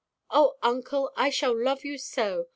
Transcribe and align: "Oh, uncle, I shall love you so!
"Oh, 0.31 0.55
uncle, 0.63 1.11
I 1.15 1.29
shall 1.29 1.55
love 1.55 1.85
you 1.85 1.99
so! 1.99 2.47